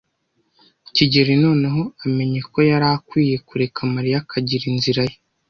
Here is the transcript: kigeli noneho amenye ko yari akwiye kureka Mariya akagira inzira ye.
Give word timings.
kigeli 0.95 1.33
noneho 1.45 1.81
amenye 2.05 2.39
ko 2.51 2.59
yari 2.69 2.87
akwiye 2.95 3.35
kureka 3.47 3.79
Mariya 3.93 4.17
akagira 4.23 4.65
inzira 4.73 5.01
ye. 5.09 5.15